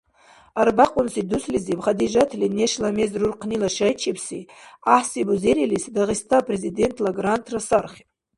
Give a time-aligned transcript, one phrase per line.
[0.61, 4.39] Арбякьунси дуслизиб Хадижатли нешла мез руркънила шайчибси
[4.83, 8.07] гӀяхӀси бузерилис, Дагъиста Президентла грантра сархиб.